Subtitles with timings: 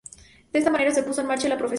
[0.51, 1.69] De esta manera, se puso en marcha la profecía.